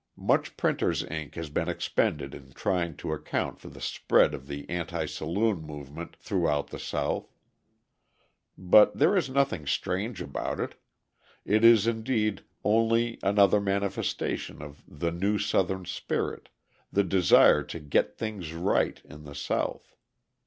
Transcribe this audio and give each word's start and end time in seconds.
Much 0.17 0.57
printers' 0.57 1.03
ink 1.11 1.35
has 1.35 1.51
been 1.51 1.69
expended 1.69 2.33
in 2.33 2.51
trying 2.53 2.97
to 2.97 3.13
account 3.13 3.59
for 3.59 3.69
the 3.69 3.79
spread 3.79 4.33
of 4.33 4.47
the 4.47 4.67
anti 4.67 5.05
saloon 5.05 5.61
movement 5.61 6.15
throughout 6.15 6.71
the 6.71 6.79
South. 6.79 7.31
But 8.57 8.97
there 8.97 9.15
is 9.15 9.29
nothing 9.29 9.67
strange 9.67 10.19
about 10.19 10.59
it: 10.59 10.73
it 11.45 11.63
is, 11.63 11.85
indeed, 11.85 12.43
only 12.63 13.19
another 13.21 13.61
manifestation 13.61 14.59
of 14.59 14.83
the 14.87 15.11
new 15.11 15.37
Southern 15.37 15.85
spirit, 15.85 16.49
the 16.91 17.03
desire 17.03 17.61
to 17.65 17.79
get 17.79 18.17
things 18.17 18.53
right 18.53 18.99
in 19.05 19.23
the 19.25 19.35
South. 19.35 19.95